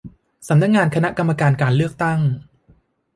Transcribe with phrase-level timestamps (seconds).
[0.47, 2.19] สำนักงานคณะกรรมการเลือกตั้ง